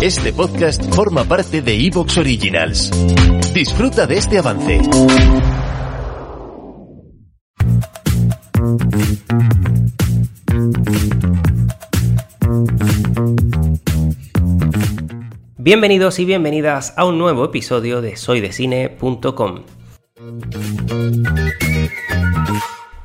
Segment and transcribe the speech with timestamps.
[0.00, 2.90] Este podcast forma parte de Evox Originals.
[3.52, 4.80] Disfruta de este avance.
[15.58, 19.64] Bienvenidos y bienvenidas a un nuevo episodio de soydecine.com.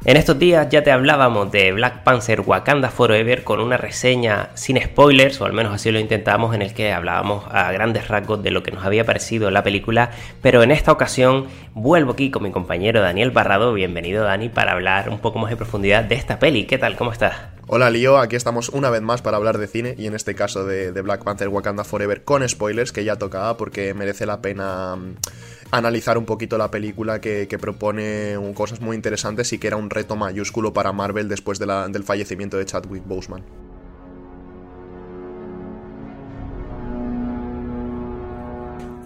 [0.05, 4.77] En estos días ya te hablábamos de Black Panther Wakanda Forever con una reseña sin
[4.77, 8.51] spoilers, o al menos así lo intentamos, en el que hablábamos a grandes rasgos de
[8.51, 12.51] lo que nos había parecido la película, pero en esta ocasión vuelvo aquí con mi
[12.51, 16.65] compañero Daniel Barrado, bienvenido Dani, para hablar un poco más en profundidad de esta peli.
[16.65, 16.97] ¿Qué tal?
[16.97, 17.37] ¿Cómo estás?
[17.67, 20.65] Hola Lío, aquí estamos una vez más para hablar de cine y en este caso
[20.65, 24.97] de, de Black Panther Wakanda Forever con spoilers, que ya tocaba porque merece la pena
[24.97, 25.15] mm,
[25.73, 30.15] analizar un poquito la película que, propone cosas muy interesantes y que era un reto
[30.15, 33.43] mayúsculo para Marvel después del fallecimiento de Chadwick Boseman.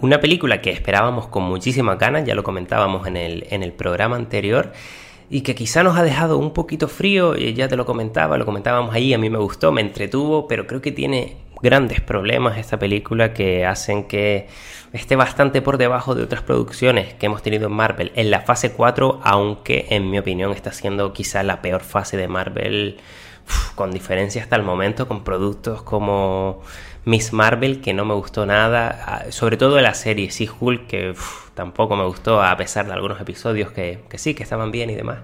[0.00, 4.16] Una película que esperábamos con muchísima ganas, ya lo comentábamos en el, en el programa
[4.16, 4.72] anterior,
[5.30, 8.94] y que quizá nos ha dejado un poquito frío, ya te lo comentaba, lo comentábamos
[8.94, 13.32] ahí, a mí me gustó, me entretuvo, pero creo que tiene grandes problemas esta película
[13.32, 14.48] que hacen que
[14.92, 18.72] esté bastante por debajo de otras producciones que hemos tenido en Marvel en la fase
[18.72, 22.98] 4, aunque en mi opinión está siendo quizá la peor fase de Marvel
[23.74, 26.60] con diferencia hasta el momento, con productos como
[27.04, 31.14] Miss Marvel, que no me gustó nada, ah, sobre todo la serie She-Hulk, que
[31.54, 34.94] tampoco me gustó, a pesar de algunos episodios que, que, sí, que estaban bien y
[34.94, 35.18] demás.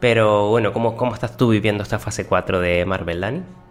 [0.00, 3.65] Pero bueno, ¿cómo, ¿cómo estás tú viviendo esta fase 4 de Marvel, Dani?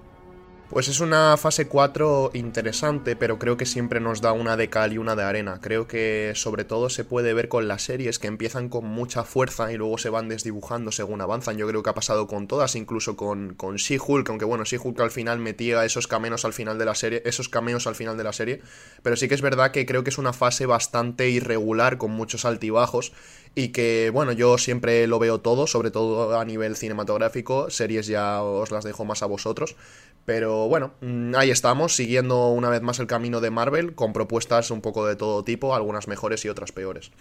[0.70, 4.94] Pues es una fase 4 interesante, pero creo que siempre nos da una de cal
[4.94, 5.60] y una de arena.
[5.62, 9.72] Creo que sobre todo se puede ver con las series que empiezan con mucha fuerza
[9.72, 11.58] y luego se van desdibujando según avanzan.
[11.58, 15.12] Yo creo que ha pasado con todas, incluso con, con She-Hulk, aunque bueno, She-Hulk al
[15.12, 18.34] final metía esos cameos al final de la serie, esos cameos al final de la
[18.34, 18.62] serie,
[19.04, 22.44] pero sí que es verdad que creo que es una fase bastante irregular con muchos
[22.44, 23.14] altibajos
[23.56, 28.44] y que bueno, yo siempre lo veo todo, sobre todo a nivel cinematográfico, series ya
[28.44, 29.78] os las dejo más a vosotros,
[30.26, 34.72] pero bueno, mm, ahí estamos, siguiendo una vez más el camino de Marvel, con propuestas
[34.72, 37.12] un poco de todo tipo, algunas mejores y otras peores.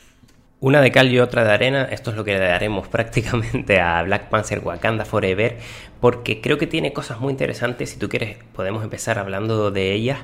[0.61, 4.03] Una de cal y otra de arena, esto es lo que le daremos prácticamente a
[4.03, 5.59] Black Panther Wakanda Forever,
[6.01, 10.19] porque creo que tiene cosas muy interesantes, si tú quieres podemos empezar hablando de ellas,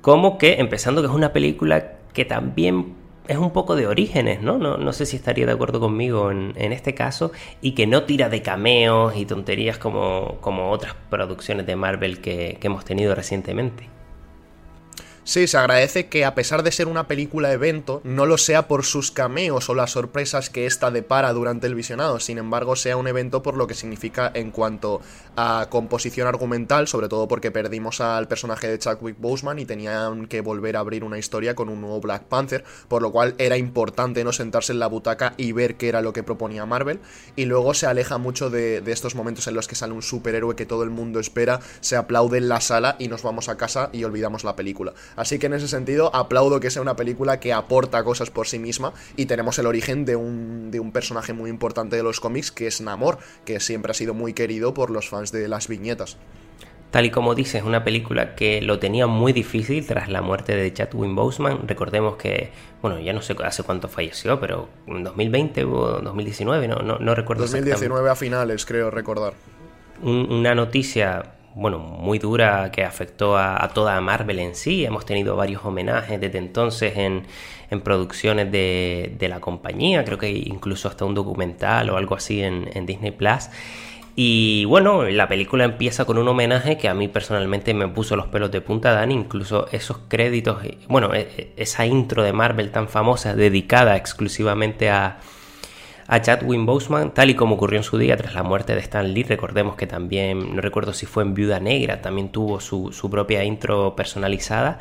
[0.00, 4.58] como que empezando que es una película que también es un poco de orígenes, ¿no?
[4.58, 8.28] No, no sé si estaría de acuerdo conmigo en, este caso, y que no tira
[8.28, 14.01] de cameos y tonterías como, como otras producciones de Marvel que hemos tenido recientemente.
[15.24, 18.84] Sí, se agradece que a pesar de ser una película evento, no lo sea por
[18.84, 23.06] sus cameos o las sorpresas que ésta depara durante el visionado, sin embargo sea un
[23.06, 25.00] evento por lo que significa en cuanto
[25.36, 30.40] a composición argumental, sobre todo porque perdimos al personaje de Chadwick Boseman y tenían que
[30.40, 34.24] volver a abrir una historia con un nuevo Black Panther, por lo cual era importante
[34.24, 36.98] no sentarse en la butaca y ver qué era lo que proponía Marvel,
[37.36, 40.56] y luego se aleja mucho de, de estos momentos en los que sale un superhéroe
[40.56, 43.88] que todo el mundo espera, se aplaude en la sala y nos vamos a casa
[43.92, 44.94] y olvidamos la película.
[45.16, 48.58] Así que en ese sentido aplaudo que sea una película que aporta cosas por sí
[48.58, 52.50] misma y tenemos el origen de un, de un personaje muy importante de los cómics
[52.52, 56.16] que es Namor, que siempre ha sido muy querido por los fans de las viñetas.
[56.92, 60.70] Tal y como dices, una película que lo tenía muy difícil tras la muerte de
[60.74, 61.66] Chadwick Boseman.
[61.66, 62.50] Recordemos que,
[62.82, 67.14] bueno, ya no sé hace cuánto falleció, pero en 2020 o 2019, no, no, no
[67.14, 69.32] recuerdo 2019 a finales, creo recordar.
[70.02, 74.84] una noticia bueno, muy dura que afectó a, toda Marvel en sí.
[74.84, 77.26] Hemos tenido varios homenajes desde entonces en,
[77.82, 83.12] producciones de, la compañía, creo que incluso hasta un documental o algo así en, Disney
[83.12, 83.48] Plus.
[84.14, 88.26] Y bueno, la película empieza con un homenaje que a mí personalmente me puso los
[88.26, 90.58] pelos de punta, Dan, incluso esos créditos,
[90.88, 95.18] bueno, e, e, esa intro de Marvel tan famosa dedicada exclusivamente a,
[96.06, 99.12] a Chadwick Boseman, tal y como ocurrió en su día tras la muerte de Stan
[99.12, 99.22] Lee.
[99.22, 103.94] Recordemos que también, no recuerdo si fue en Viuda Negra, también tuvo su, propia intro
[103.96, 104.78] personalizada.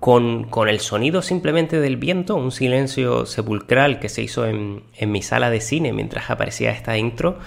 [0.00, 5.10] Con, con, el sonido simplemente del viento, un silencio sepulcral que se hizo en, en
[5.10, 7.38] mi sala de cine mientras aparecía esta intro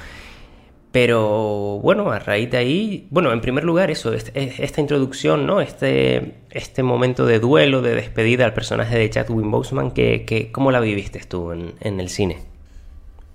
[0.92, 5.62] Pero bueno, a raíz de ahí, bueno, en primer lugar eso, esta introducción, ¿no?
[5.62, 10.72] Este, este momento de duelo, de despedida al personaje de Chadwick Boseman, que, que, ¿cómo
[10.72, 12.57] la viviste tú en, en el cine?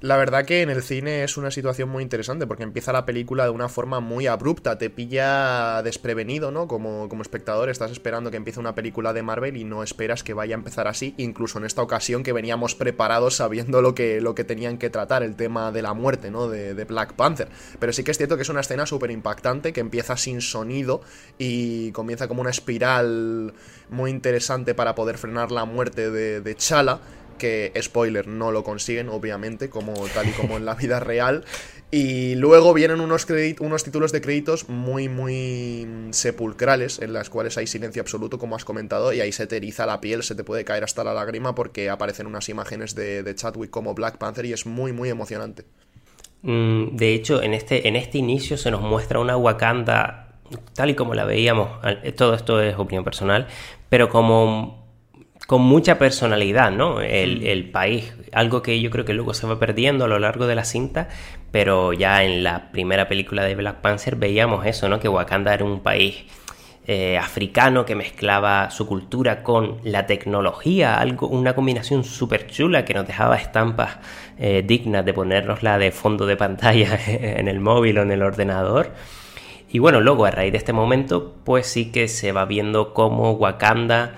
[0.03, 3.45] La verdad que en el cine es una situación muy interesante porque empieza la película
[3.45, 6.67] de una forma muy abrupta, te pilla desprevenido, ¿no?
[6.67, 10.35] Como, como espectador estás esperando que empiece una película de Marvel y no esperas que
[10.35, 14.35] vaya a empezar así, incluso en esta ocasión que veníamos preparados sabiendo lo que, lo
[14.35, 16.49] que tenían que tratar, el tema de la muerte, ¿no?
[16.49, 17.47] De, de Black Panther.
[17.79, 21.03] Pero sí que es cierto que es una escena súper impactante que empieza sin sonido
[21.39, 23.55] y comienza como una espiral
[23.89, 26.99] muy interesante para poder frenar la muerte de, de Chala
[27.43, 31.45] que, spoiler, no lo consiguen, obviamente, como tal y como en la vida real.
[31.91, 33.27] Y luego vienen unos,
[33.59, 38.65] unos títulos de créditos muy, muy sepulcrales, en las cuales hay silencio absoluto, como has
[38.65, 41.57] comentado, y ahí se te eriza la piel, se te puede caer hasta la lágrima
[41.57, 45.65] porque aparecen unas imágenes de, Chadwick como Black Panther y es muy, muy emocionante.
[46.43, 50.29] Mm, de hecho, en este, en este inicio se nos muestra una Wakanda
[50.75, 51.81] tal y como la veíamos,
[52.17, 53.49] todo esto es opinión personal,
[53.89, 54.82] pero como
[55.47, 57.01] con mucha personalidad, ¿no?
[57.01, 60.55] El, país, algo que yo creo que luego se va perdiendo a lo largo de
[60.55, 61.09] la cinta,
[61.51, 65.01] pero ya en la primera película de Black Panther veíamos eso, ¿no?
[65.01, 66.25] Que Wakanda era un país
[66.87, 72.95] eh, africano que mezclaba su cultura con la tecnología, algo, una combinación súper chula que
[72.95, 73.99] nos dejaba estampas
[74.39, 78.91] eh, dignas de ponernosla de fondo de pantalla en el móvil o en el ordenador.
[79.71, 83.33] Y bueno, luego a raíz de este momento, pues sí que se va viendo cómo
[83.33, 84.15] Wakanda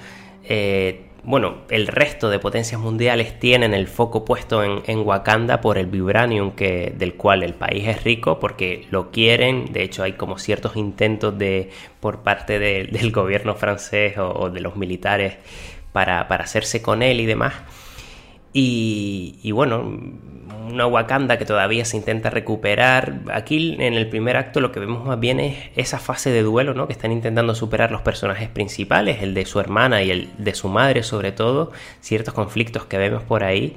[0.46, 5.86] eh, bueno, el resto de potencias mundiales tienen el foco puesto en, Wakanda por el
[5.86, 9.72] vibranium que, del cual el país es rico porque lo quieren.
[9.72, 14.76] De hecho, hay como ciertos intentos de, por parte del gobierno francés o, de los
[14.76, 15.36] militares
[15.92, 17.54] para, para hacerse con él y demás.
[18.56, 19.82] Y, bueno,
[20.70, 23.22] una Wakanda que todavía se intenta recuperar.
[23.32, 26.72] Aquí en el primer acto lo que vemos más bien es esa fase de duelo,
[26.72, 26.86] ¿no?
[26.86, 30.68] Que están intentando superar los personajes principales, el de su hermana y el de su
[30.68, 33.74] madre sobre todo, ciertos conflictos que vemos por ahí.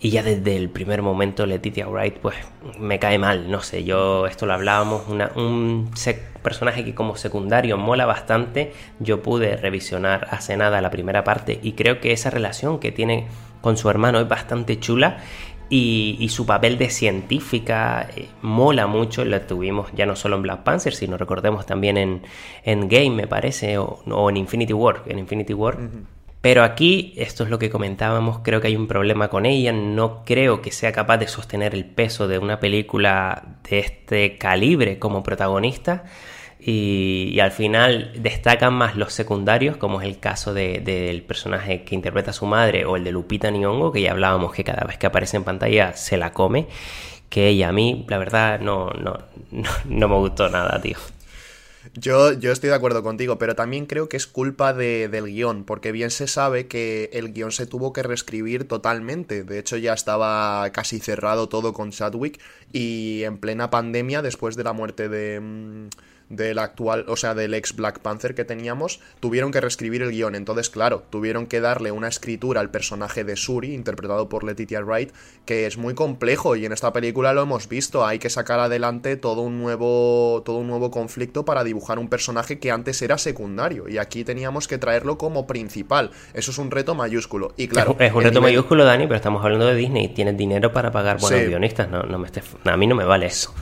[0.00, 2.34] Y ya desde el primer momento Letitia Wright pues
[2.78, 5.90] me cae mal, no sé, yo esto lo hablábamos, un
[6.42, 11.72] personaje que como secundario mola bastante, yo pude revisionar hace nada la primera parte y
[11.72, 13.26] creo que esa relación que tiene
[13.66, 15.18] con su hermano es bastante chula
[15.68, 20.62] y, su papel de científica eh, mola mucho, lo tuvimos ya no solo en Black
[20.62, 22.22] Panther, sino recordemos también en,
[22.62, 25.02] en Game, me parece, o, en Infinity War.
[25.06, 25.78] En Infinity War.
[26.40, 30.24] Pero aquí, esto es lo que comentábamos, creo que hay un problema con ella, no
[30.24, 35.24] creo que sea capaz de sostener el peso de una película de este calibre como
[35.24, 36.04] protagonista
[36.68, 42.30] y, al final destacan más los secundarios, como es el caso del personaje que interpreta
[42.30, 45.06] a su madre o el de Lupita Nyong'o, que ya hablábamos que cada vez que
[45.06, 46.66] aparece en pantalla se la come,
[47.28, 49.16] que ella a mí, la verdad, no, no,
[49.84, 50.96] no, me gustó nada, tío.
[51.94, 55.62] Yo, yo, estoy de acuerdo contigo, pero también creo que es culpa de, del guion,
[55.62, 59.44] porque bien se sabe que el guion se tuvo que reescribir totalmente.
[59.44, 62.40] De hecho, ya estaba casi cerrado todo con Chadwick
[62.72, 65.40] y en plena pandemia, después de la muerte de...
[65.40, 65.88] Mm,
[66.28, 70.34] del actual, o sea, del ex Black Panther que teníamos, tuvieron que reescribir el guion.
[70.34, 75.12] Entonces, claro, tuvieron que darle una escritura al personaje de Suri, interpretado por Letitia Wright,
[75.44, 78.04] que es muy complejo y en esta película lo hemos visto.
[78.04, 82.58] Hay que sacar adelante todo un nuevo, todo un nuevo conflicto para dibujar un personaje
[82.58, 86.10] que antes era secundario y aquí teníamos que traerlo como principal.
[86.34, 87.54] Eso es un reto mayúsculo.
[87.56, 90.08] Y claro, es, un reto mayúsculo, Dani, pero estamos hablando de Disney.
[90.08, 91.88] Tienes dinero para pagar buenos guionistas.
[91.88, 92.28] No, no me
[92.64, 93.54] a mí no me vale eso.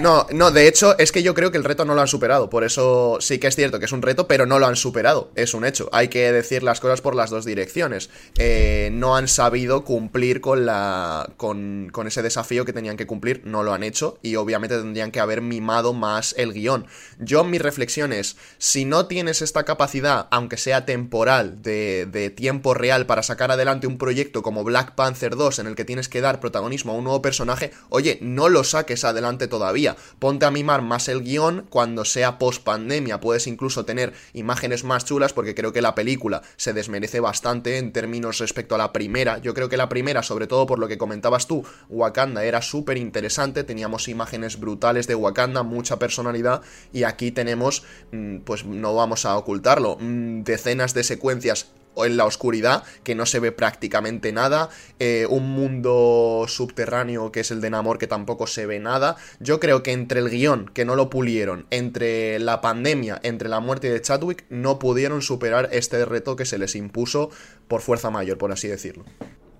[0.00, 2.48] no, no, de hecho es que yo creo que el reto no lo han superado.
[2.48, 5.30] Por eso sí que es cierto que es un reto, pero no lo han superado.
[5.34, 5.88] Es un hecho.
[5.92, 8.10] Hay que decir las cosas por las dos direcciones.
[8.38, 13.42] Eh, no han sabido cumplir con, la, con, con ese desafío que tenían que cumplir.
[13.44, 14.18] No lo han hecho.
[14.22, 16.86] Y obviamente tendrían que haber mimado más el guion.
[17.18, 22.74] Yo, mi reflexión es: si no tienes esta capacidad, aunque sea temporal, de, de tiempo
[22.74, 26.20] real para sacar adelante un proyecto como Black Panther 2, en el que tienes que
[26.20, 29.96] dar protagonismo a un nuevo personaje, oye, no lo saques adelante todavía.
[30.18, 33.20] Ponte a mimar más el guion cuando sea post pandemia.
[33.20, 37.92] Puedes incluso tener imágenes más chulas porque creo que la película se desmerece bastante en
[37.92, 39.38] términos respecto a la primera.
[39.38, 42.96] Yo creo que la primera, sobre todo por lo que comentabas tú, Wakanda era súper
[42.96, 46.62] interesante, teníamos imágenes brutales de Wakanda, mucha personalidad
[46.92, 51.68] y aquí tenemos, mm, pues no vamos a ocultarlo, mm, decenas de secuencias
[52.04, 57.50] en la oscuridad, que no se ve prácticamente nada, eh, un mundo subterráneo que es
[57.50, 59.16] el de Namor que tampoco se ve nada.
[59.40, 63.60] Yo creo que entre el guion, que no lo pulieron, entre la pandemia, entre la
[63.60, 67.30] muerte de Chadwick, no pudieron superar este reto que se les impuso
[67.68, 69.04] por fuerza mayor, por así decirlo.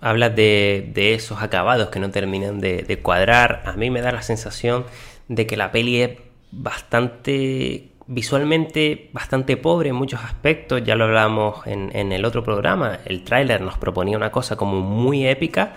[0.01, 3.63] Hablas de, esos acabados que no terminan de, de cuadrar.
[3.65, 4.85] A mí me da la sensación
[5.29, 6.11] de que la peli es
[6.53, 13.01] bastante visualmente bastante pobre en muchos aspectos, ya lo hablábamos en, en el otro programa,
[13.05, 15.75] el tráiler nos proponía una cosa como muy épica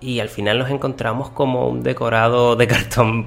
[0.00, 3.26] y al final nos encontramos como un decorado de cartón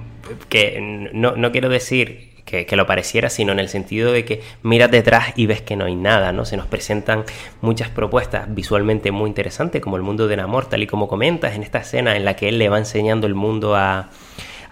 [0.49, 4.41] que no, no quiero decir que, que, lo pareciera, sino en el sentido de que
[4.61, 6.45] miras detrás y ves que no hay nada, ¿no?
[6.45, 7.23] Se nos presentan
[7.61, 11.63] muchas propuestas visualmente muy interesantes, como el mundo de Namor, tal y como comentas en
[11.63, 14.09] esta escena en la que él le va enseñando el mundo a,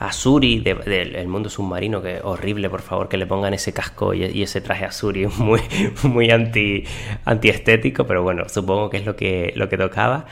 [0.03, 4.43] a Suri del mundo submarino, que horrible, por favor, que le pongan ese casco y,
[4.43, 5.61] ese traje a Suri, muy,
[6.03, 6.83] muy anti,
[7.23, 10.25] antiestético, pero bueno, supongo que es lo que, lo que tocaba.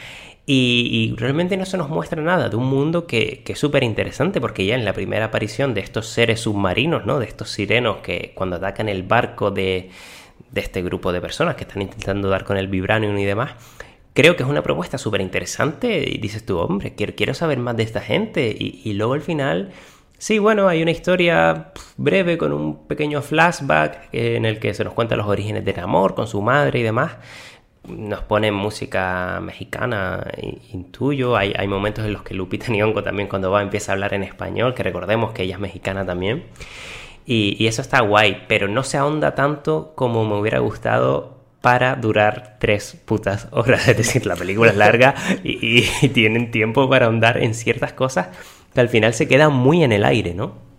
[0.46, 4.42] Y, realmente no se nos muestra nada de un mundo que, que es súper interesante
[4.42, 7.20] porque ya en la primera aparición de estos seres submarinos, ¿no?
[7.20, 9.90] de estos sirenos que cuando atacan el barco de,
[10.52, 13.52] de este grupo de personas que están intentando dar con el vibranium y demás,
[14.14, 17.78] creo que es una propuesta súper interesante y dices tú, hombre, quiero, quiero saber más
[17.78, 19.72] de esta gente y, luego al final...
[20.18, 24.94] Sí, bueno, hay una historia breve con un pequeño flashback en el que se nos
[24.94, 27.14] cuenta los orígenes del amor con su madre y demás.
[27.88, 30.28] Nos ponen música mexicana,
[30.74, 31.36] intuyo.
[31.36, 34.22] Hay, hay momentos en los que Lupita Nyong'o también cuando va empieza a hablar en
[34.22, 36.44] español, que recordemos que ella es mexicana también.
[37.26, 41.96] Y, y eso está guay, pero no se ahonda tanto como me hubiera gustado para
[41.96, 43.88] durar tres putas horas.
[43.88, 48.28] Es decir, la película es larga y, y, tienen tiempo para ahondar en ciertas cosas
[48.74, 50.71] que al final se quedan muy en el aire, ¿no?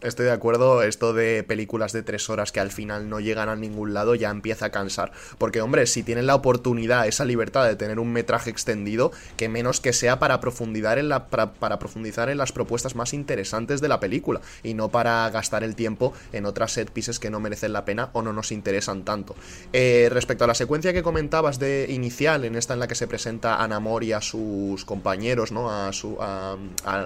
[0.00, 3.56] Estoy de acuerdo, esto de películas de tres horas que al final no llegan a
[3.56, 5.12] ningún lado ya empieza a cansar.
[5.38, 9.80] Porque, hombre, si tienen la oportunidad, esa libertad de tener un metraje extendido, que menos
[9.80, 14.00] que sea para profundizar en, la, para, profundizar en las propuestas más interesantes de la
[14.00, 17.84] película y no para gastar el tiempo en otras set pieces que no merecen la
[17.84, 19.34] pena o no nos interesan tanto.
[19.72, 23.06] Eh, respecto a la secuencia que comentabas de inicial, en esta en la que se
[23.06, 25.70] presenta a Namor y a sus compañeros, ¿no?
[25.70, 26.56] A, su, a,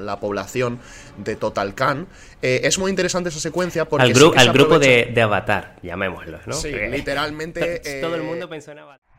[0.01, 0.79] la población
[1.17, 2.07] de Total Khan,
[2.63, 4.05] es muy interesante esa secuencia porque...
[4.05, 6.53] Al, al grupo de, de, Avatar, llamémoslo, ¿no?
[6.55, 7.81] Sí, literalmente...
[8.01, 9.11] Todo el mundo pensó en Avatar.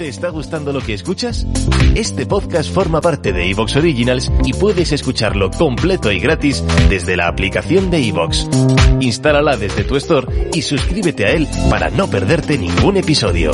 [0.00, 1.46] ¿Te está gustando lo que escuchas?
[1.94, 7.28] Este podcast forma parte de Evox Originals y puedes escucharlo completo y gratis desde la
[7.28, 8.48] aplicación de Evox.
[9.00, 13.50] Instálala desde tu store y suscríbete a él para no perderte ningún episodio.